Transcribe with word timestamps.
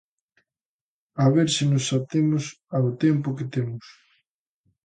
A 1.23 1.25
ver 1.33 1.47
se 1.55 1.63
nos 1.71 1.85
atemos 1.99 2.43
ao 2.75 2.87
tempo 3.03 3.35
que 3.37 3.49
temos. 3.55 3.85